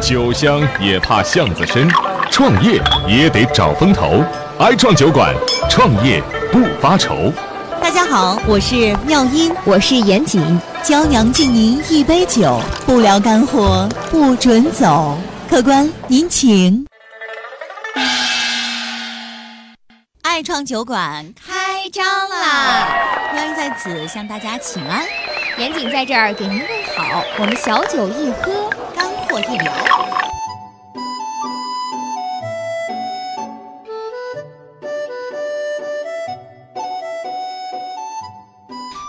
[0.00, 1.88] 酒香也怕巷子深，
[2.30, 4.22] 创业也得找风投。
[4.58, 5.34] 爱创酒馆，
[5.70, 6.22] 创业
[6.52, 7.32] 不发愁。
[7.80, 15.16] 大家好，我是妙音，我是严谨，娇娘敬您一杯酒，不聊干货不准走。
[15.48, 16.84] 客官您请。
[20.20, 22.86] 爱创酒馆开张啦！
[23.32, 25.06] 妙音在此向大家请安，
[25.56, 27.24] 严谨在这儿给您问好。
[27.38, 28.70] 我们小酒一喝，
[29.58, 29.72] 聊。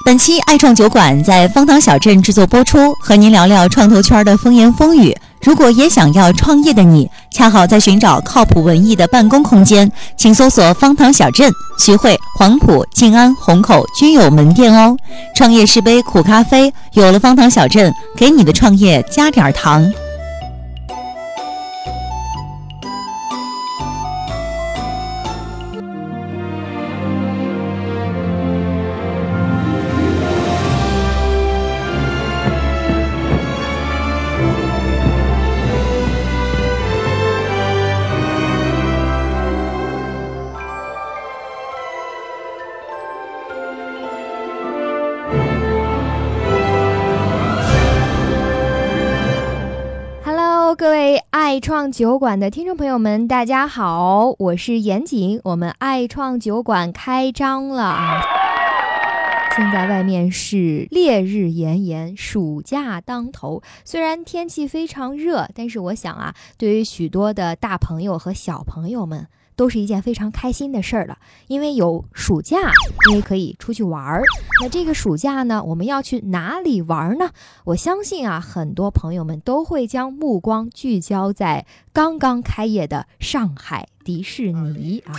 [0.04, 5.16] 本期爱创酒馆在方塘小镇制作播出，和您聊聊创投圈的风言风语。
[5.44, 14.98] 如果也想要创业的你，恰好在寻找靠谱文艺的办公空间，请搜索方塘小镇、徐汇、黄埔、静安、虹口均有门店哦。
[15.36, 19.92] 创业是杯苦咖啡，有了方塘小镇，给你的创业加点糖。
[51.62, 58.20] 创酒馆的听众朋友们，大家好，我是严谨，我们爱创酒馆开张了啊！
[59.56, 63.62] 现在外面是烈日炎炎，暑假当头。
[63.86, 69.28] 虽然天气非常热，但是我想啊，对于许多的大朋友和小朋友们。
[69.56, 72.58] 都是一件非常开心的事儿了，因为有暑假，
[73.10, 74.24] 因为可以出去玩儿。
[74.62, 77.32] 那这个暑假呢，我们要去哪里玩儿呢？
[77.66, 85.14] 我相信啊，很多朋友们都会将目光聚焦在刚刚开业的上海迪士尼啊。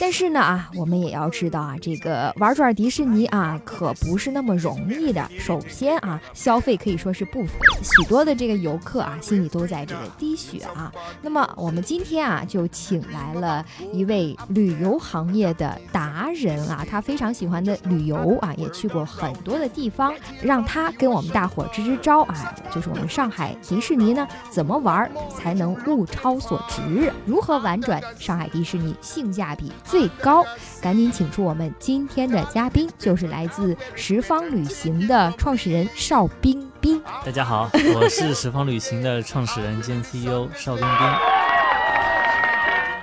[0.00, 5.28] 但是呢啊，我们也要知道啊，这个玩转迪士尼啊，可不是那么容易的。
[5.38, 10.92] 首先啊，消费可以说是不菲，许多的这个游客啊，心里都在这个滴血啊。
[11.20, 27.12] 那么我们今天啊，就请来了一位旅游行业的达人啊，他非常喜欢的旅游啊，也去过很多的地方，让他跟我们大伙支支招啊，就是我们上海迪士尼呢，怎么玩才能物超所值？
[27.26, 29.72] 如何玩转上海迪士尼，性价比？
[29.88, 30.44] 最高，
[30.82, 37.00] 赶紧请出我们今天的嘉宾，就是来自十方旅行的创始人邵冰冰。
[37.24, 41.08] 大家好，我是 十方旅行的创始人兼 CEO 邵冰冰。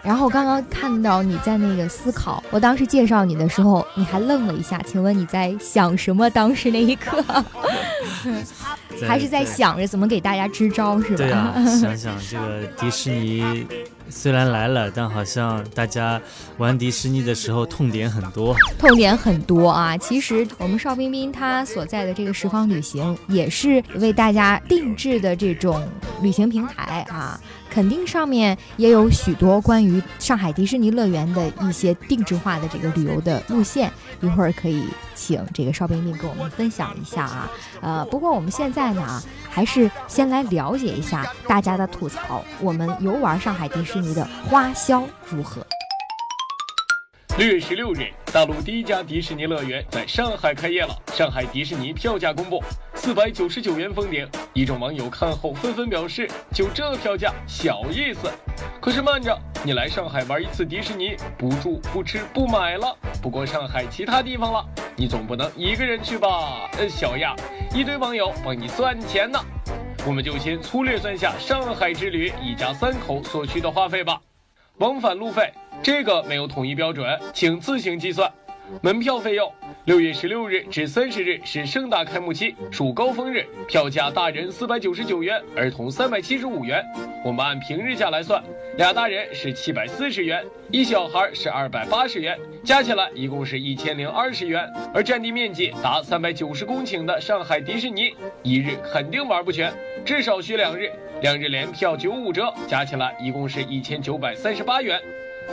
[0.03, 6.29] 然后刚刚看到你在那个思考，我当时介绍你的时候，你还愣了一下，请问你在想什么？
[6.29, 7.19] 当时那一刻，
[9.07, 11.17] 还是在想着怎么给大家支招是吧？
[11.17, 13.65] 对啊，想想这个迪士尼。
[14.09, 16.21] 虽然来了，但好像大家
[16.57, 19.97] 玩迪士尼的时候痛点很多，痛点很多啊！
[19.97, 25.85] 其实我们邵冰冰她所在的这个十方旅行也是为大家定制的这种
[26.21, 27.39] 旅行平台啊，
[27.75, 33.91] 肯定上面也有许多关于上海迪士尼乐园的一些定制化的这个旅游的路线，
[34.21, 37.51] 一会儿可以请这个邵冰冰跟我们分享一下啊。
[37.81, 43.99] 呃，不过我们现在呢，还是先来了解一下大家的吐槽，我们游玩上海迪士。
[44.05, 45.65] 尼的花销如何？
[47.37, 50.97] 六月十六日，大陆第一家迪士尼乐园在上海开业了。
[51.07, 52.63] 上海迪士尼票价公布，
[52.93, 54.25] 四百九十九元封顶。
[54.53, 58.31] 一众网友看后纷纷表示：“就这票价，小意思。”
[58.79, 64.65] 可是慢着，你来上海玩一次迪士尼，不住不吃不买了，不过上海其他地方了，
[64.95, 66.69] 你总不能一个人去吧？
[66.77, 67.35] 呃，小样，
[67.73, 69.37] 一堆网友帮你算钱呢。
[70.07, 74.21] 我们就先粗略算下上海之旅一家三口所需的花费吧。
[74.79, 75.49] 往返路费
[75.81, 78.29] 这个没有统一标准，请自行计算。
[78.81, 79.49] 门票费用。
[79.85, 86.83] 六月十六日至三十日是盛大开幕期，属高峰日，票价大人四百九十九元，儿童三百七十五元。
[87.23, 88.43] 我们按平日价来算，
[88.75, 94.67] 俩大人是七百四十元，一小孩是二百八十元，加起来一共是一千零二十元。
[94.93, 99.71] 而占地面积达三百九十公顷的上海迪士尼，一日肯定玩不全，
[100.05, 100.91] 至少需两日，
[101.21, 105.01] 两日连票九五折，加起来一共是一千九百三十八元。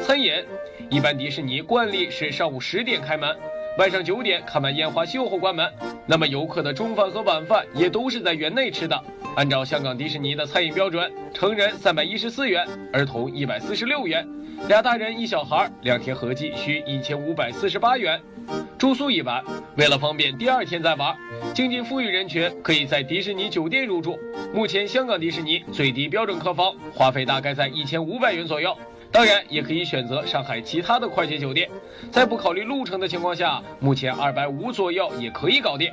[0.02, 0.44] 餐饮，
[0.90, 3.34] 一般迪士尼惯例是上午十点开门。
[3.78, 5.66] 晚上九点看完烟花秀后关门，
[6.06, 9.04] 那么游客的中饭和晚饭也都是在园内吃的。
[9.36, 14.28] 按照香港迪士尼的餐饮标准，成人三百一十四元，儿童一百四十六元，
[14.68, 18.20] 俩大人一小孩，两天合计需一千五百四十八元。
[18.82, 19.40] 住宿一晚。
[19.76, 21.16] 为了方便第二天再玩，
[21.54, 24.18] 经济富裕人群可以在迪士尼酒店入住。
[24.52, 28.76] 目前香港迪士尼最低标准客房花费大概在一千五百元左右。
[29.12, 31.70] 当然，也可以选择上海其他的快捷酒店，
[32.10, 35.88] 在不考虑路程的情况下，目前二百五左右也可以搞定。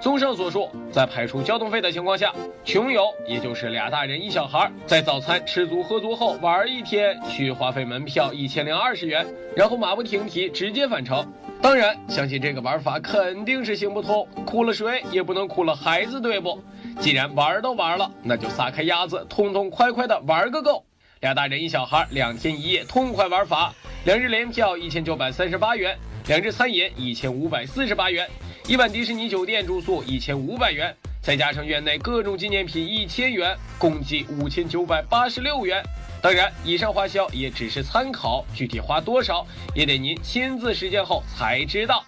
[0.00, 9.24] 综上所述，在排除交通费的情况下，穷游也就是俩大人一小孩，在早餐吃足喝足后玩一天，需花费门票一千零二十元，
[9.54, 11.24] 然后马不停蹄直接返程。
[11.60, 16.62] 当然，相信这个玩法肯定是行不通，哭了谁也不能哭了孩子，对不？
[17.00, 20.84] 既然玩都玩了，那就撒开鸭子，痛痛快快的玩个够。
[21.20, 23.74] 俩大人一小孩，两天一夜痛快玩法，
[24.04, 28.28] 两日联票一千九百三十八元，两日餐饮一千五百四十八元，
[28.68, 35.82] 一晚迪士尼酒店住宿一千五百元，再加上院内各种纪念品一千元，共计五千九百八十六元。
[36.20, 42.04] 当然，以上花销也只是参考，具体花多少也得您亲自实践后才知道。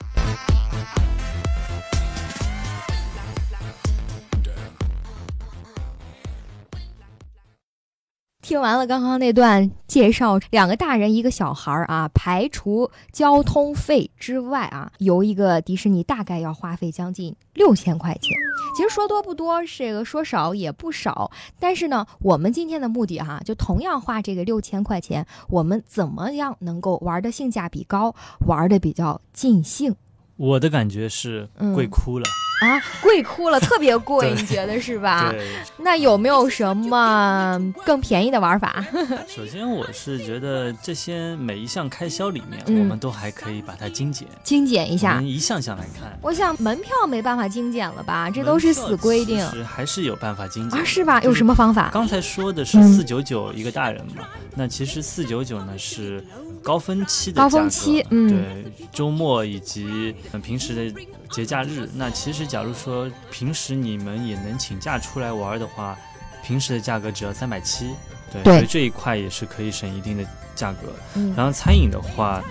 [8.50, 18.36] 听完了刚刚那段介绍，两个大人一个小孩儿啊，排除交通费之外啊，游一个迪士尼大概要花费将近六千块钱。
[18.76, 21.30] 其实说多不多，这个说少也不少。
[21.60, 28.12] 但是呢，我们今天的目的哈，就同样花这个六千块钱，我们怎么样能够玩的性价比高，
[28.48, 29.94] 玩的比较尽兴？
[30.40, 32.24] 我的感觉是贵哭了。
[32.62, 35.34] 啊，贵哭了， 特别贵，你觉得是吧？
[35.78, 38.82] 那有没有什么更便宜的玩法？
[39.28, 46.18] 首先，我是觉得这些每一项开销里面，我们都还可以把它精简，精简一下，一项项来看。
[46.22, 48.30] 我想门票没办法精简了吧？
[48.30, 49.46] 这都是死规定。
[49.50, 50.84] 其实还是有办法精简啊？
[50.84, 51.20] 是吧？
[51.20, 51.90] 有什么方法？
[51.92, 54.24] 刚才说的是四九九一个大人嘛？
[54.54, 56.24] 那其实四九九呢是
[56.62, 61.00] 高峰期的高峰期，嗯，对，周末以及平时的。
[61.30, 65.96] 节假日，那其实假如说平时你们也能请假出来玩的话，
[66.42, 67.90] 平时的价格只要三百七，
[68.32, 70.26] 对，所以这一块也是可以省一定的
[70.56, 70.92] 价格。
[71.36, 72.42] 然后餐饮的话，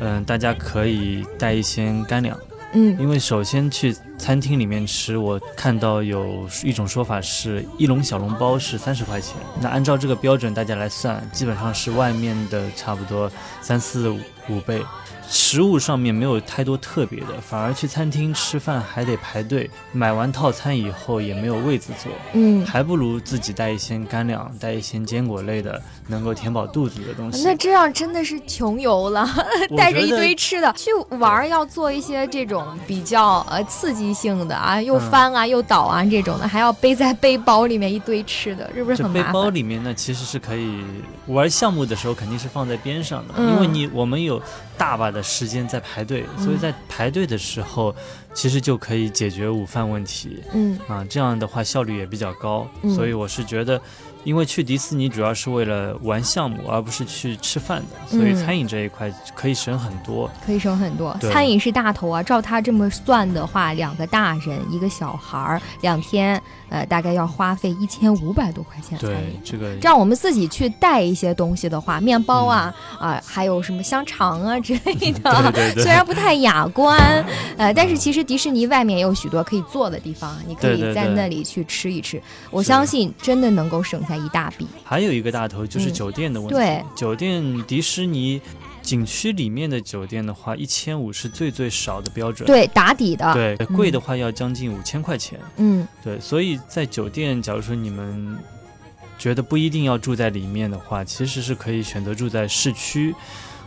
[0.00, 2.38] 嗯，大家可以带一些干粮，
[2.72, 13.30] 嗯，因为首先去餐厅里面吃，我看到有一种说法是一笼小笼包是三十块钱，那按照这个标准大家来算，基本上是外面的差不多
[13.62, 14.82] 三四五倍。
[15.28, 27.44] 食物上面没有太多特别的，反而去餐厅吃饭还得排队，买完套餐以后也没有位子坐，嗯，还不如自己带一些干粮，带一些坚果类的，能够填饱肚子的东西。
[27.44, 29.28] 那这样真的是穷游了，
[29.76, 39.26] 带着一堆吃的去玩，要做一些这种比较呃刺激性的啊，又翻啊又倒啊这种的，还要背在背包里面一堆吃的，是不是很麻烦？
[39.26, 40.82] 背包里面呢，其实是可以
[41.26, 44.40] 玩项目的时候肯定是放在边上的，因为你我们有
[44.78, 45.22] 大把的。
[45.22, 47.94] 时间在排队，所以在排队的时候，
[48.32, 50.42] 其实就可以解决午饭问题。
[50.54, 52.66] 嗯啊，这样的话效率也比较高。
[52.94, 53.78] 所以我是觉得，
[54.28, 60.30] 因为去迪士尼主要是为了玩项目，而不是去吃饭的，所以餐饮这一块可以省很多。
[60.44, 62.22] 可以省很多，餐饮是大头啊。
[62.22, 66.38] 照他这么算的话，两个大人一个小孩儿，两天。
[66.70, 68.98] 呃，大概要花费一千五百多块钱。
[68.98, 72.70] 对，这个这样我们自己去带一些东西的话，面包啊
[73.00, 77.24] 啊，还有什么香肠啊之类 的，虽然不太雅观，
[77.56, 82.22] 呃，但是其实迪士尼外面也有许多可以坐的地方，你可以在那里去吃一吃。
[82.50, 84.66] 我相信真的能够省下一大笔。
[84.84, 86.54] 还有一个大头就是酒店的问题。
[86.54, 88.40] 对，酒店迪士尼。
[88.80, 92.46] 景区里面的酒店的话，一千五是最最少的标准。
[92.46, 93.34] 对，打底的。
[93.34, 95.38] 对，贵的话要将近五千块钱。
[95.56, 98.38] 嗯，对，所以在酒店，假如说你们
[99.18, 103.14] 觉得不一定要住在里面的话，其实是可以选择住在市区。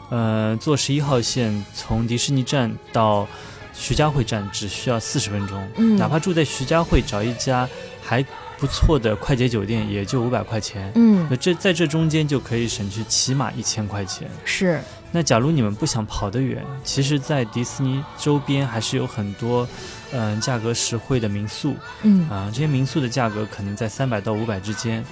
[0.10, 3.28] 呃，坐十一号线从迪士尼站到
[3.76, 5.70] 徐家汇站只需要四十分钟。
[5.76, 7.70] 嗯，哪怕住在徐家汇，找一家
[8.02, 8.26] 还
[8.62, 10.92] 不错的快捷酒店，也就五百块钱。
[10.94, 14.30] 嗯，那这在这中间就可以省去起码一千块钱。
[14.46, 14.80] 是。
[15.12, 19.68] 那假如你们不想跑得远，其实，在迪士尼周边还是有很多，
[20.14, 25.04] 嗯，价格实惠的民宿，嗯，啊，这些民宿的价格可能在三百到五百之间。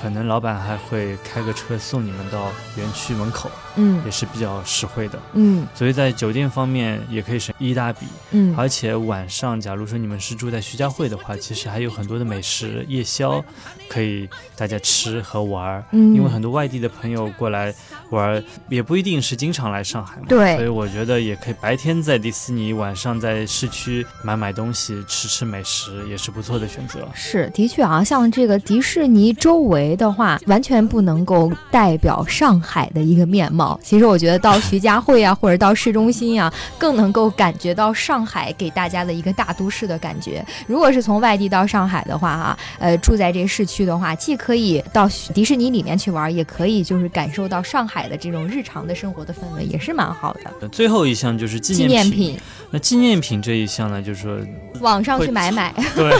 [0.00, 13.44] 可能老板还会开个车送你们到园区门口，嗯，也是比较实惠的，嗯，所以在酒店方面也可以省一大笔，嗯，而且晚上假如说你们是住在徐家汇的话，其实还有很多的美食夜宵
[13.88, 17.74] 可以大家吃和玩儿，嗯，因为很多外地的朋友过来
[18.10, 20.26] 玩，也不一定是经常来上海嘛。
[20.28, 27.06] 对所以我觉得也可以白天在迪士尼，晚上在市区买买东西、吃吃美食，也是不错的选择。
[27.14, 33.78] 是，的确啊，像这个迪士尼周围的话，完全不能够代表上海的一个面貌。
[33.82, 40.44] 其实我觉得到徐家汇啊，或者到市中心啊，更能够感觉到上海给大家的一个大都市的感觉。
[40.66, 50.52] 如果是从外地到上海的话啊，呃，住在这市区的话，既可以到迪士尼里面去玩，也可以就是感受到上海的这种日常的生活的氛围，也是蛮好的。
[50.60, 52.38] 呃最后一项就是纪纪念念品，
[52.70, 54.38] 那纪念品这一项呢，就是说，
[54.80, 55.74] 网上去买买。
[55.96, 56.12] 对，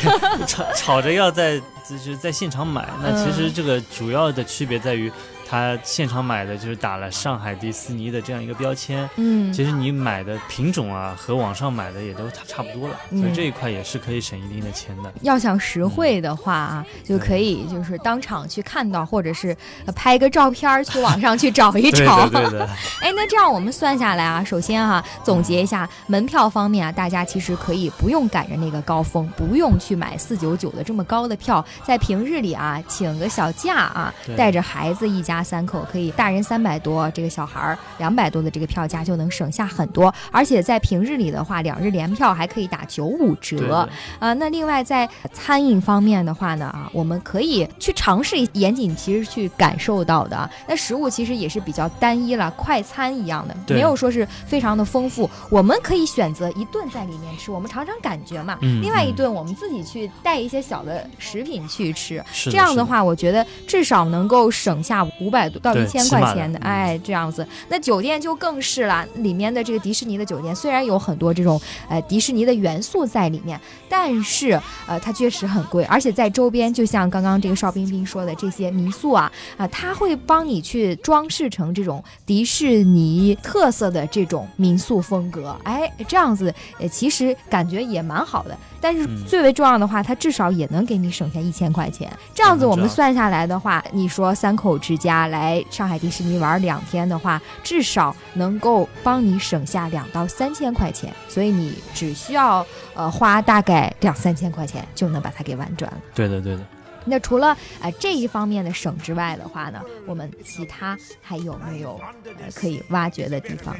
[0.47, 2.88] 吵吵着要在就是在现场买。
[3.02, 5.12] 那其嗯实这个主要的区别在于，
[5.49, 9.09] 他现场买的就是打了上海迪士尼的这样一个标签。
[9.17, 15.12] 嗯，其实你买的品种啊，和网上买的也都差差不多了，所以嗯这一块也是可以省一定的钱的。
[15.23, 22.28] 要想实惠的话啊，就可以就是当场去看到，或者是呃拍个照片儿去网上去找一对找。
[22.28, 22.67] 的，对的，
[23.00, 43.88] 哎，那这样我们算下来啊，首先哈、总结一下门票方面啊，大家其实可以不用赶着那个高峰，不用去买四九九的这么高的票，在平日里啊，请个小假啊，带着孩子一家三口，可以大人三百多，这个小孩儿两百多的这个票价就能省下很多，而且在平日里的话，两日联票还可以打九五折。
[44.18, 50.50] 啊，那另外在餐饮方面的话呢，啊，我们可以去尝试严谨，其实去感受到的啊。
[50.66, 55.28] 那食物其实也是比较单一了，快餐一样的，没有说是非常的丰富。
[55.50, 58.59] 我们可以选择一顿在里面吃，我们尝尝感觉嘛。
[58.62, 67.47] 嗯另外一嗯顿我们自己去带一些小的食品去吃，这样的话，我觉得至少能够省下五百多到一千块钱的，嗯哎，这样子。
[67.68, 88.56] 那酒店就更是了，里面的这个迪士尼的酒店虽然有很多这种呃迪士尼的元素在里面，但是呃它确实很贵，而且在周边，就像刚刚这个邵冰冰说的这些民宿啊啊、它会帮你去装饰成这种迪士尼特色的这种民宿风格，哎，这样子呃其实感觉也蛮好的。
[88.80, 92.08] 但是嗯最为重要的话，它至少也能给你省下一千块钱。
[92.32, 101.12] 这样子我们算下来的话，你说三口之家来上海迪士尼玩两天的话，至少能够帮你省下两到三千块钱。
[101.28, 105.98] 所以你只需要呃花大概两三千块钱就能把它给玩转了。
[106.14, 106.64] 对的，对的。
[107.04, 113.76] 那除了呃这一方面的省之外的话呢，我们其他还有没有呃可以挖掘的地方？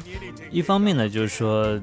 [0.51, 1.79] 一方面呢，就是说。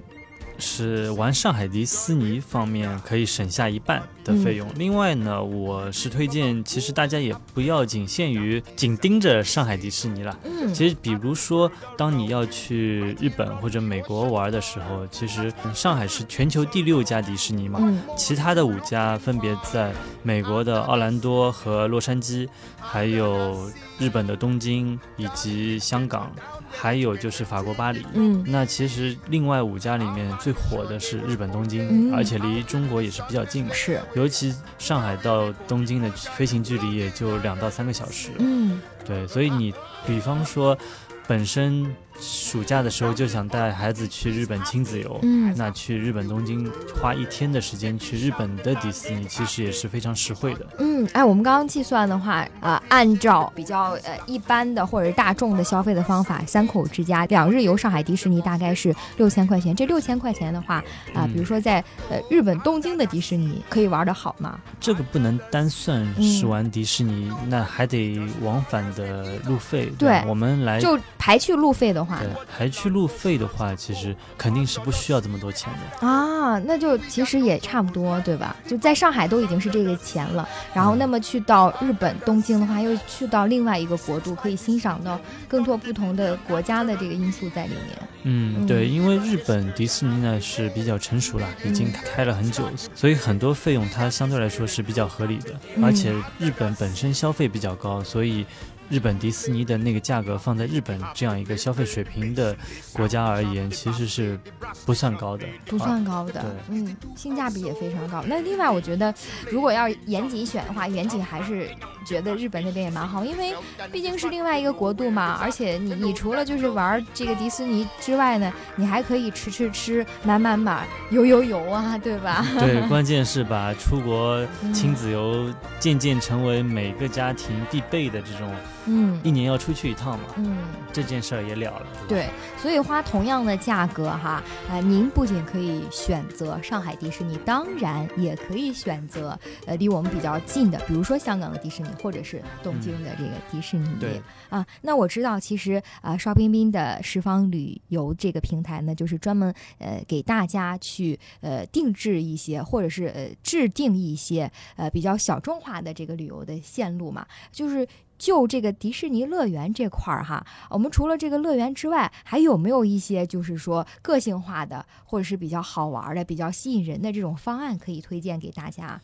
[0.59, 4.69] 是玩上海迪士尼方面可以省下一半的费用。
[4.77, 10.39] 另外呢，我是推荐，其实大家也不要仅限于紧盯着上海迪士尼了。
[10.45, 22.49] 嗯其实，比如说，当你要去日本或者美国玩的时候，其实上海是全球第六家迪士尼嘛，嗯其他的五家分别在美国的奥兰多和洛杉矶，
[22.81, 26.33] 还有日本的东京以及香港，
[26.69, 28.05] 还有就是法国巴黎。
[28.15, 32.15] 嗯那其实另外五家里面最火的是日本东京，嗯。
[32.15, 33.75] 而且离中国也是比较近嘛。
[33.75, 34.01] 是。
[34.15, 38.81] 尤其上海到东京的飞行距离也就两到三个小时，嗯。
[39.05, 39.75] 对，所以你
[40.07, 40.79] 比方说，
[41.27, 41.85] 本身
[42.21, 46.71] 暑假的时候就想带孩子去日本亲子游，嗯那去日本东京
[47.01, 50.67] 花一天的时间去日本的迪士尼，其实也是非常实惠的。
[50.79, 59.75] 嗯，哎，我们刚刚计算的话，啊、按照比较呃一般的或者是大众的消费的方法，三口之家两日游上海迪士尼大概是六千块钱。
[59.75, 60.77] 这六千块钱的话，
[61.15, 64.59] 啊、嗯比如说在呃日本东京的迪士尼可以玩的好吗？
[64.81, 69.93] 这个不能单算嗯是玩迪士尼，那还得往返的路费。
[69.99, 72.37] 对吧我们来就排去路费的话对呢？
[72.57, 76.07] 排去路费的话，其实肯定是不需要这么多钱的。
[76.07, 78.55] 啊，那就其实也差不多，对吧？
[78.67, 87.99] 就在上海都已经是这个钱了，然后嗯那么去到日本东京的话，又去到另外一个国度，可以欣赏到更多不同的国家的这个因素在里面。
[88.23, 98.45] 嗯，嗯对，因为日本迪士尼呢是比较成熟了，已经嗯开了很久，所以很多费用它相对来说是比较合理的，嗯而且日本本身消费比较高，所以
[98.89, 102.57] 日本迪士尼的那个价格放在日本这样一个消费水平的
[102.93, 104.39] 国家而言，其实是
[104.85, 108.23] 不算高的，不算高的，对嗯，性价比也非常高。
[108.27, 109.13] 那另外，我觉得
[109.51, 111.69] 如果要严谨选的话，严谨还是
[112.07, 113.55] 觉得日本那边也蛮好，因为
[113.91, 115.39] 毕竟是另外一个国度嘛。
[115.41, 122.47] 而且你你除了就是玩这个迪士尼之外呢，你还可以吃吃吃、买买买、游游游啊，对吧？
[122.59, 128.53] 对， 关键是把出国嗯亲子游渐渐成为每个家庭必备的这种
[128.87, 130.57] 嗯一年要出去一趟嘛，嗯。
[130.93, 132.21] 这件事儿也了了，对？
[132.21, 143.87] 对，所以花同样的价格哈，呃，您不仅可以选择上海迪士尼，当然也可以选择呃离我们比较近的，比如说香港的迪士尼，或者是东京的这个迪士尼。
[144.01, 157.87] 对啊，那我知道，其实啊，邵冰冰的十方旅游这个平台呢，就是专门呃给大家去呃定制一些，或者是呃制定一些呃比较小众化的这个旅游的线路嘛，就是。
[158.19, 169.01] 就这个迪士尼乐园这块儿哈，我们除了这个乐园之外，还有没有一些就是说个性化的，或者是比较好玩的、比较吸引人的这种方案可以推荐给大家？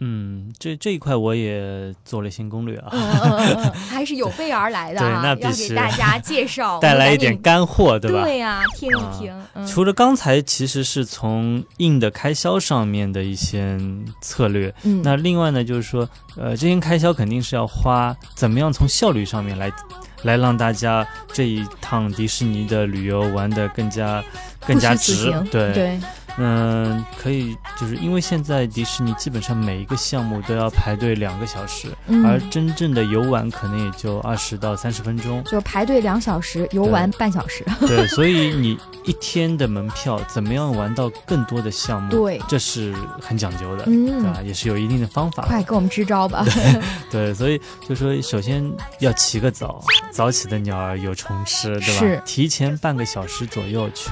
[0.00, 8.22] 嗯，这这一块我也做了一些攻略啊，嗯嗯嗯嗯，还是有备而来的对啊，对那必须给大家介绍，带来一点干货，对吧？
[8.22, 9.34] 对呀、听啊一听。
[9.54, 13.78] 嗯除了刚才其实是从硬的开销上面的一些
[14.20, 19.70] 策略，嗯那另外呢，就是说，呃，这些开销肯定是要花，怎么样从效率上面来，
[20.22, 24.22] 来让大家这一趟迪士尼的旅游玩的更加
[24.66, 26.00] 更加值，对，对，
[26.36, 37.64] 嗯，可以，就是因为现在迪士尼基本上每一个项目都要排队两个小时，嗯而真正的游玩可能也就二十到三十分钟，就排队两小时，游玩半小时。
[37.80, 44.40] 对， 所以你一天的门票怎么样玩到更多的项目，对这是很讲究的，嗯对吧？
[44.44, 45.44] 也是有一定的方法。
[45.44, 46.44] 快给我们支招吧！
[47.10, 48.64] 对，所以就说首先
[49.00, 51.98] 要起个早，早起的鸟儿有虫吃，对吧？
[51.98, 54.10] 是提前半个小时左右去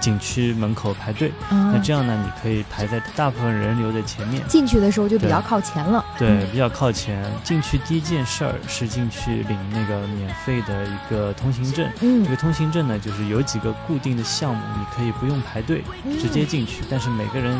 [0.00, 4.42] 景区门口排队，嗯那这样呢，你可以排在大部分人流的前面。
[4.48, 6.04] 进去的时候就比较靠前了。
[6.18, 7.24] 对，比较靠前。
[7.44, 11.88] 进去第一件事儿是进去领那个免费的一个通行证。
[12.00, 17.56] 嗯这个通行证呢，就是有几个固定的项目，你可以不用排队，嗯直接进去，但是每个人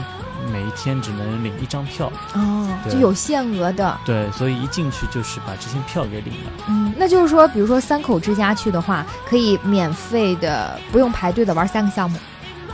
[0.50, 2.10] 每一天只能领一张票。
[2.34, 3.98] 哦，就有限额的。
[4.04, 6.50] 对，所以一进去就是把这些票给领了。
[6.68, 12.18] 嗯，那就是说，比如说三口之家去的话，可以免费的，不用排队的玩三个项目。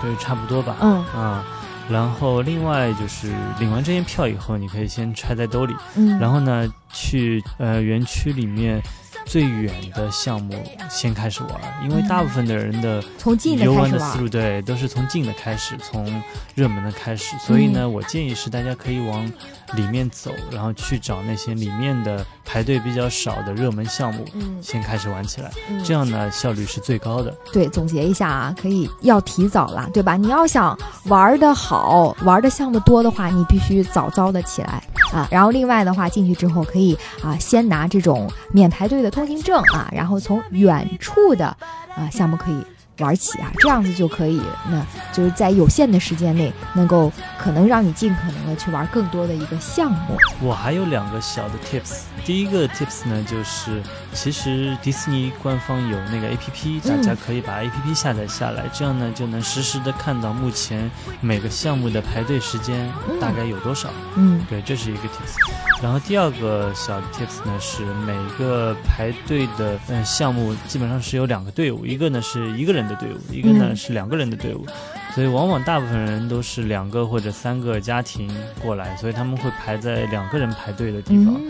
[0.00, 0.76] 对，差不多吧。
[0.81, 1.45] 嗯啊，
[1.88, 8.83] 然后另外就是领完这些票以后，你可以先揣在兜里，嗯，然后呢，去呃园区里面
[9.25, 10.55] 最远的项目
[10.91, 11.50] 先开始玩，
[11.85, 13.91] 因为大部分的人的从近的游玩。
[13.91, 16.23] 的思路对都是从近的开始，从
[16.55, 19.31] 热门的开始，所以呢，嗯我建议是大家可以往
[19.75, 24.25] 里面走，然后去找那些里面的排队比较少的热门项目。
[24.35, 27.35] 嗯，先开始玩起来，嗯这样呢效率是最高的。
[27.53, 30.17] 对，总结一下啊，可以要提早啦，对吧？
[30.17, 34.83] 你要想玩的好，玩的项目多的话，你必须早早的起来
[35.13, 35.27] 啊。
[35.31, 41.47] 然后另外的话，进去之后可以啊，先拿这种免排队的通行证啊，然后从远处的
[41.95, 42.63] 啊项目可以
[42.99, 50.17] 玩起啊，这样子就可以，那就是在有限的时间内，能够可能让你尽可能的去玩更多的一个项目。
[50.41, 52.02] 我还有两个小的 tips。
[52.25, 53.80] 第一个 tips 呢，就是
[54.13, 63.91] 其实迪士尼官方有那个 APP，大嗯家可以把 APP 下载下来，这样呢就能实时的看到目前每个项目的排队时间嗯大概有多少。
[64.17, 65.37] 嗯对，这是一个 tips。
[65.82, 74.67] 然后第二个小的 tips 呢是每个排队的嗯项目基本上是有两个队伍，一个呢是一个人的队伍，一个呢嗯是两个人的队伍。
[75.15, 78.31] 所以往往大部分人都是两个或者三个家庭
[78.63, 81.41] 过来，所以他们会排在两个人排队的地方。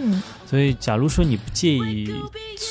[0.46, 2.14] 嗯所以假如说你不介意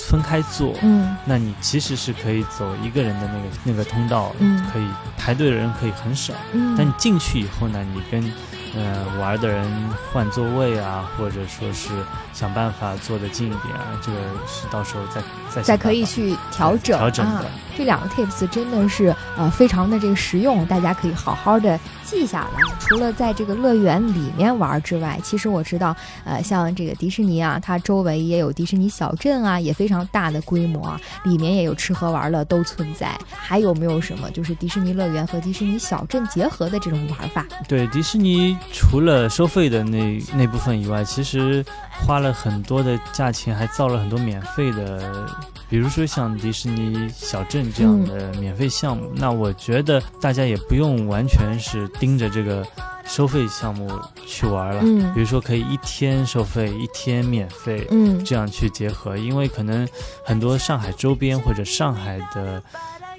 [0.09, 6.33] 分开坐，嗯那你其实是可以走一个人的那个那个通道，嗯可以排队的人可以很少。
[6.53, 8.31] 嗯，但你进去以后呢，你跟
[8.75, 9.69] 呃玩的人
[10.11, 11.89] 换座位啊，或者说是
[12.33, 15.21] 想办法坐得近一点啊，这个是到时候再
[15.53, 17.45] 再再可以去调整啊调整的。
[17.77, 22.61] 这两个 tips 真的是呃非常的这个实用，大家可以好好的记下来。
[22.79, 33.17] 除了在这个乐园里面玩之外，其实我知道，呃，像这个迪士尼啊，它周围也有迪士尼小镇啊，也非常大的规模，里面也有吃喝玩乐都存在。
[33.31, 37.45] 还有没有什么就是迪士尼乐园和迪士尼小镇结合的这种玩法？
[37.67, 45.27] 对，迪士尼除了收费的那那部分以外，其实花了很多的价钱，还造了很多免费的，
[45.75, 49.11] 比如说像迪士尼小镇这样的免费项目。
[49.13, 52.65] 那我觉得大家也不用完全是盯着这个
[53.05, 53.91] 收费项目
[54.25, 57.85] 去玩了，嗯比如说可以一天收费，一天免费。
[57.91, 59.85] 嗯这样去结合，因为可能
[60.23, 62.63] 很多上海周边或者上海的，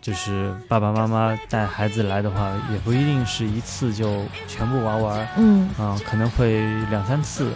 [0.01, 7.53] 就是爸爸妈妈带孩子来的话，也不一定是一次就全部玩完，嗯啊、可能会两三次，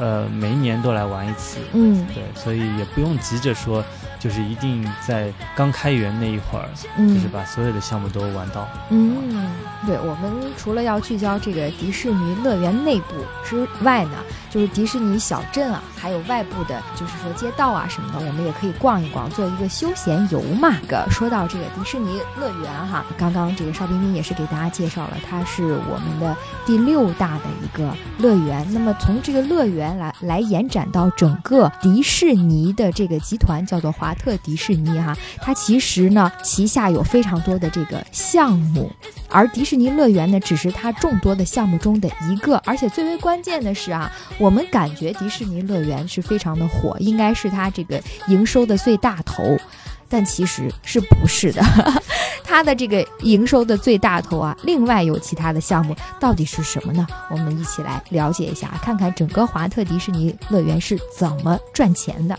[0.00, 1.58] 呃，每一年都来玩一次。
[1.72, 3.84] 嗯对，所以也不用急着说，
[4.20, 8.68] 就是一定在刚开园那一会儿，嗯，就是把所有的项目都玩到。
[8.90, 9.50] 嗯，
[9.86, 14.18] 对，我们除了要聚焦这个迪士尼乐园内部之外呢，
[14.50, 20.76] 就是迪士尼小镇啊，还有外部的，就是说街道啊什么的，我们也可以逛一逛，做一个休闲游嘛。
[20.86, 28.66] 个说到这个迪士尼乐园哈，刚刚这个邵冰冰也是给大家介绍了，它是我们的第六大的一个乐园。
[28.70, 38.90] 那么从这个乐园来来延展到整个迪士尼的这个集团，叫做华华特迪士尼哈，它其实呢旗下有非常多的这个项目。
[39.28, 49.56] 而迪士尼乐园呢，只是它众多的项目中的一个，而且最为关键的是啊，我们感觉迪士尼乐园是非常的火，应该是它这个营收的最大头，
[50.08, 51.62] 但其实是不是的，
[52.42, 57.06] 它的这个营收的最大头啊，另外有其他的项目，到底是什么呢？
[57.30, 62.36] 我们一起来了解一下，看看整个华特迪士尼乐园是怎么赚钱的。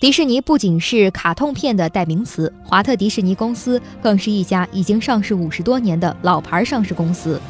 [0.00, 7.40] 迪士尼不仅是卡通片的代名词，华特迪士尼公司更是一家已经上市五十多年的老牌上市公司。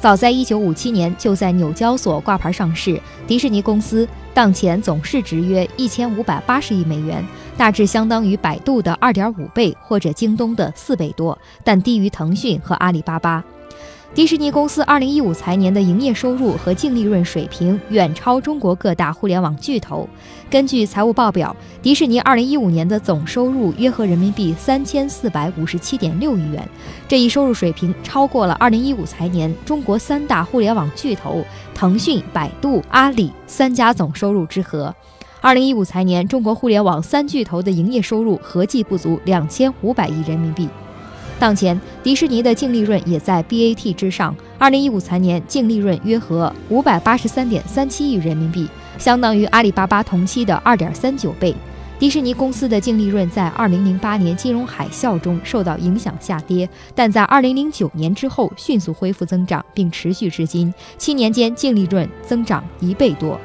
[0.00, 7.24] 早在1957年就在纽交所挂牌上市，迪士尼公司当前总市值约1580亿美元，
[7.56, 13.42] 大致相当于百度的2.5倍或者京东的4倍多，但低于腾讯和阿里巴巴。
[14.16, 20.08] 迪士尼公司2015财年的营业收入和净利润水平远超中国各大互联网巨头。
[20.48, 26.66] 根据财务报表，迪士尼2015年的总收入约合人民币3457.6亿元，
[27.06, 34.94] 这一收入水平超过了2015财年中国三大互联网巨头腾讯、百度、阿里三家总收入之和。
[35.42, 40.66] 2015财年，中国互联网三巨头的营业收入合计不足2500亿人民币。
[41.38, 44.34] 当前，迪士尼的净利润也在 BAT 之上。
[44.58, 51.54] 二零一五财年净利润约合五百八十三点三七亿人民币，相当于阿里巴巴同期的二点三九倍。
[51.98, 63.38] 迪士尼公司的净利润在二零零八年金融海啸中受到影响下跌，但在二零零九年之后迅速恢复增长，并持续至今，七年间净利润增长一倍多。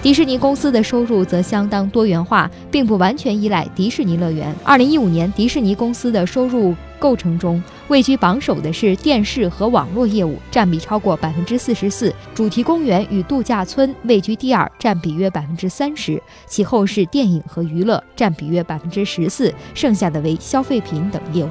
[0.00, 4.54] 迪士尼公司的收入则相当多元化，并不完全依赖迪士尼乐园。
[4.62, 21.48] 二零一五年，迪士尼公司的收入构成中位居榜首的是电视和网络业务，占比超过百分之四十四；主题公园与度假村位居第二，占比约百分之三十；其后是电影和娱乐，占比约百分之十四，剩下的为消费品等业务。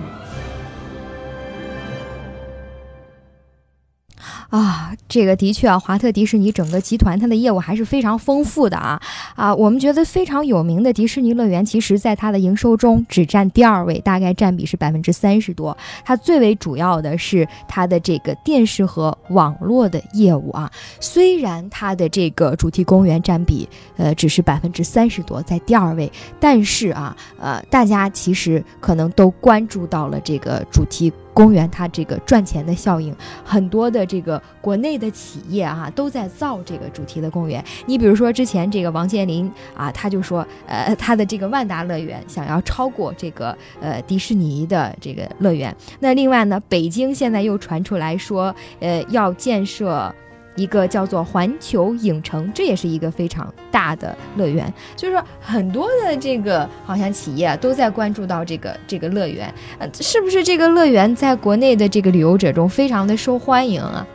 [4.50, 9.02] 啊，这个的确啊，华特迪士尼整个集团它的业务还是非常丰富的啊
[9.36, 9.54] 啊！
[9.54, 15.78] 我们觉得非常有名的迪士尼乐园，其实在它的营收中只占第二位，大概占比是百分之三十多。
[16.06, 20.72] 它最为主要的是它的这个电视和网络的业务啊。
[21.02, 31.12] 虽然它的这个主题公园占比呃只是百分之三十多，在第二位，但是啊呃，大家其实可能都关注到了这个主题。
[31.38, 37.64] 公园它这个赚钱的效应，很多的这个国内的企业啊都在造这个主题的公园。
[37.86, 45.76] 你比如说之前这个王健林啊，他就说，呃，他的这个万达乐园想要超过这个呃迪士尼的这个乐园。
[46.00, 50.12] 那另外呢，北京现在又传出来说，呃，要建设。
[50.58, 54.72] 一个叫做环球影城，这也是一个非常大的乐园。
[54.98, 64.06] 就是说，很多的这个好像企业都在关注到这个这个乐园，呃，是不是这个乐园在国内的这个旅游者中非常的受欢迎啊？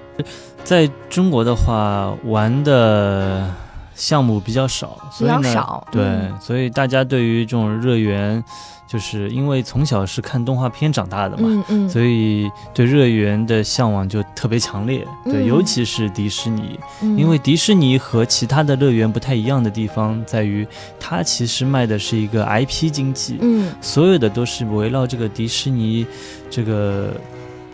[0.63, 3.49] 在中国的话，玩的
[4.03, 8.43] 项目比较少，比较少，对，所以大家对于这种热源。
[8.85, 15.03] 就是因为从小是看动画片长大的嘛，嗯嗯，所以对热源的向往就特别强烈。
[15.25, 20.69] 对，尤其是迪士尼，因为迪士尼和其他的乐园不太一样的地方在于，
[21.01, 26.07] 它其实卖的是一个 IP 经济，嗯，所有的都是围绕这个迪士尼
[26.51, 27.15] 这个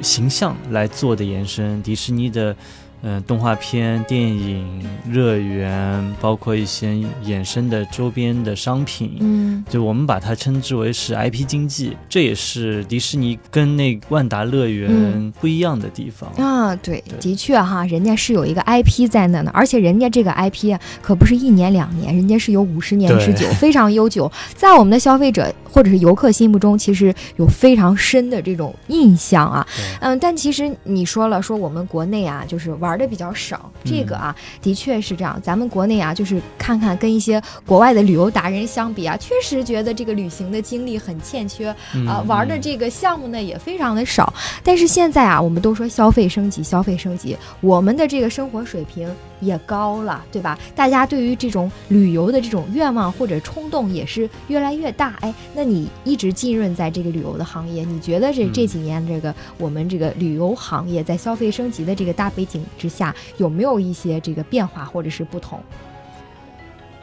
[0.01, 1.83] 形象来做的延伸。
[1.83, 2.55] 迪士尼的。
[3.03, 6.89] 嗯，动画片、电影、乐园，包括一些
[7.25, 16.75] 衍生的周边的商品，嗯，就我们把它称之为是 IP 经济，这也是迪士尼跟那万达乐园不一样的地方啊。
[16.77, 29.65] 对，的确哈，人家是有一个 IP 在那呢，而且人家这个 IP 可不是一年两年，人家是有五十年之久， 非常悠久，在我们的消费者或者是游客心目中，其实有非常深的这种印象啊。
[30.01, 32.88] 嗯，但其实你说了，说我们国内啊，就是玩。
[32.88, 33.70] 玩的比较少。
[33.85, 35.38] 这个啊，的确是这样。
[35.42, 41.68] 咱们国内啊，就是看看跟一些国外的旅游达人相比啊，确实觉得这个旅行的经历很欠缺
[42.07, 44.33] 啊，玩的这个项目呢也非常的少。
[44.64, 49.09] 但是现在啊，我们都说消费升级，消费升级，我们的这个生活水平
[49.40, 50.59] 也高了，对吧？
[50.74, 55.14] 大家对于这种旅游的这种愿望或者冲动也是越来越大。
[55.20, 65.61] 哎，那你一直浸润在这个旅游的行业，你觉得这这几年这个我们这个旅游行业在消费升级的这个大背景之下，有没有一些这个变化或者是不同？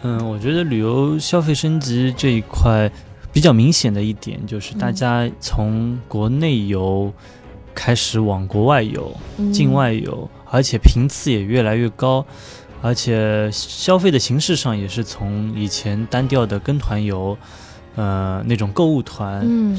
[0.04, 2.92] 嗯，我觉得旅游消费升级这一块
[3.34, 7.12] 比较明显的一点，就是大家从国内游
[7.76, 9.16] 开始往国外游、
[9.54, 12.26] 境外游，而且频次也越来越高，
[12.82, 17.38] 而且消费的形式上也是从以前单调的跟团游，
[17.96, 19.78] 呃，那种购物团，嗯，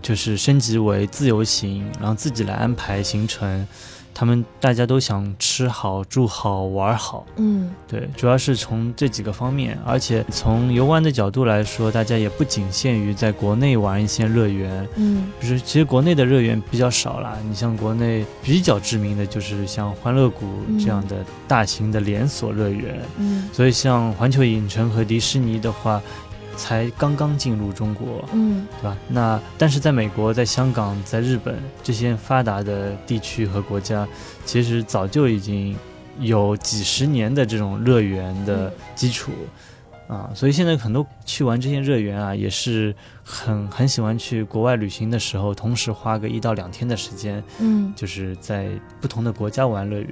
[0.00, 3.66] 就是升级为自由行，然后自己来安排行程。
[4.14, 9.78] 他们大家都想吃好、住好、玩好，嗯，对，主要是从这几个方面。
[9.84, 17.36] 而且从游玩的角度来说，大家也不仅限于在国内玩一些乐园，嗯，就是其实国内的乐园比较少啦。
[17.48, 20.46] 你像国内比较知名的就是像欢乐谷
[20.78, 26.00] 这样的大型的连锁乐园，嗯，所以像环球影城和迪士尼的话。
[26.56, 28.96] 才刚刚进入中国，嗯，对吧？
[29.08, 34.06] 那但是在美国、在香港、在日本这些发达的地区和国家，
[34.44, 35.76] 其实早就已经
[36.20, 39.32] 有几十年的这种乐园的基础
[40.08, 48.68] 啊，所以现在很多去玩这些乐园啊，也是很很喜欢去国外旅行的时候，同时花个一到两天的时间，嗯，就是在
[49.00, 50.08] 不同的国家玩乐园。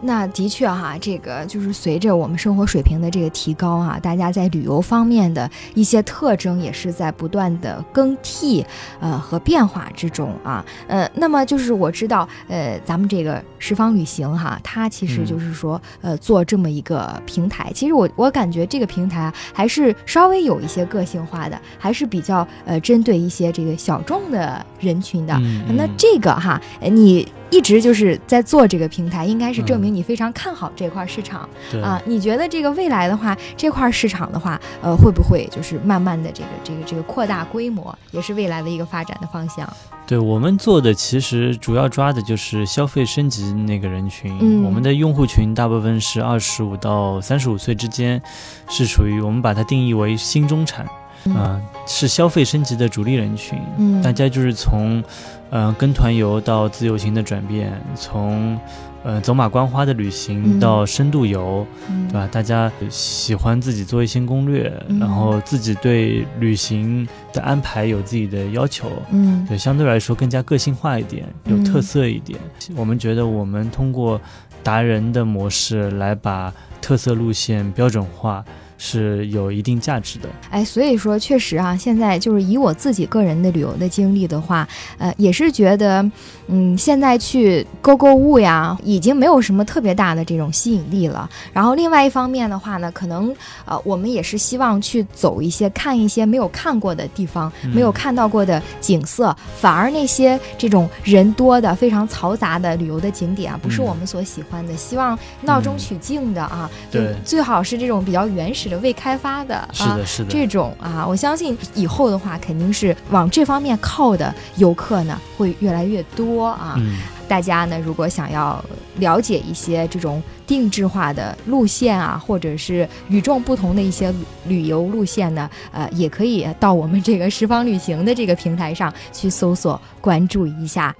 [0.00, 8.64] 那的确哈，这个就是随着我们生活水平的这个提高啊，大家在旅游方面的一些特征也是在不断的更替，
[9.00, 25.34] 呃和变化之中啊，呃，那么就是我知道，呃，咱们这个十方旅行哈，它其实就是说，呃，做这么一个平台，其实我我感觉这个平台还是稍微有一些个性化的，还是比较呃针对一些这个小众的人群的。
[25.74, 27.26] 那这个哈，你。
[27.54, 31.48] 一直就是在做这个平台，应该是证明你非常看好这块市场
[31.80, 32.02] 啊。
[32.04, 39.72] 你觉得这个未来的话，这块市场的话，呃，会不会就是慢慢的这个这个这个扩大规模，也是未来的一个发展的方向？
[40.04, 48.20] 对我们做的其实主要抓的就是消费升级那个人群，我们的用户群大部分是二十五到三十五岁之间，
[48.68, 50.84] 是属于我们把它定义为新中产。
[51.26, 53.58] 嗯，是消费升级的主力人群。
[53.78, 55.02] 嗯，大家就是从，
[55.50, 58.58] 呃，跟团游到自由行的转变，从，
[59.02, 61.66] 呃，走马观花的旅行到深度游，
[62.08, 62.28] 对吧？
[62.30, 68.90] 大家喜欢自己做一些攻略，然后自己对旅行的安排有自己的要求。
[69.10, 72.38] 嗯，对，相对来说更加个性化一点，有特色一点。
[72.74, 74.20] 我们觉得我们通过
[74.62, 78.44] 达人的模式来把特色路线标准化。
[78.76, 84.66] 是有一定价值的，哎，所以说确实啊，现在就是以我自己个人的旅游的经历的话，
[84.98, 86.04] 呃，也是觉得，
[86.48, 91.28] 嗯，现在去购购物呀，已经没有什么特别大的这种吸引力了。
[91.52, 93.34] 然后另外一方面的话呢，可能
[93.64, 104.76] 呃，我们也是希望去走一些、看一些没有看过的地方，没有看到过的景色，反而那些这种人多的、非常嘈杂的旅游的景点啊，不是我们所喜欢的。
[104.76, 108.63] 希望闹中取静的啊，对，最好是这种比较原始。
[108.64, 116.78] 是的，未开发的，是的，是的，这种啊，我相信以后的话，肯定是往这方面靠的游客呢，会越来越多啊。
[117.26, 118.62] 大家呢，如果想要
[118.96, 124.12] 了解一些这种定制化的路线啊，或者是与众不同的一些
[124.46, 130.94] 旅游路线呢，呃，也可以到我们这个十方旅行的这个平台上去搜索关注一下。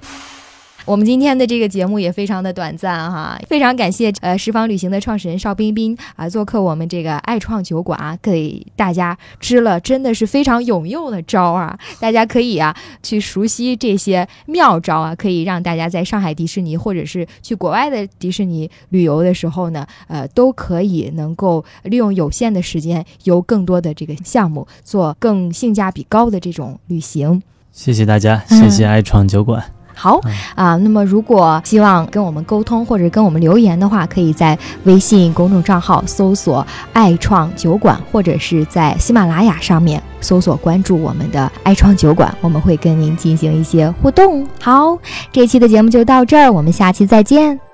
[0.86, 27.42] 我们今天的这个节目也非常的短暂哈，非常感谢呃十方旅行的创始人邵彬彬啊做客我们这个爱创酒馆啊，给大家支了真的是非常有用的招啊，大家可以啊去熟悉这些妙招啊，可以让大家在上海迪士尼或者是去国外的迪士尼旅游的时候呢，呃都可以能够利用有限的时间游更多的这个项目，做更性价比高的这种旅行。
[27.72, 29.73] 谢谢大家，谢谢爱创酒馆。
[29.94, 30.20] 好
[30.54, 44.46] 啊，那么如果希望跟我们沟通或者跟我们留言的话，可以在微信公众账号搜索“爱创酒馆”，或者是在喜马拉雅上面搜索关注我们的“爱创酒馆”，我们会跟您进行一些互动。
[44.60, 44.98] 好，
[45.32, 47.73] 这期的节目就到这儿，我们下期再见。